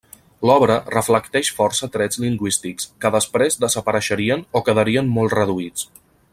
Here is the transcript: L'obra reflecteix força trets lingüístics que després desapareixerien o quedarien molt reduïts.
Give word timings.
L'obra 0.49 0.77
reflecteix 0.93 1.51
força 1.57 1.89
trets 1.97 2.19
lingüístics 2.23 2.89
que 3.05 3.13
després 3.17 3.61
desapareixerien 3.67 4.45
o 4.61 4.65
quedarien 4.71 5.15
molt 5.19 5.41
reduïts. 5.41 5.89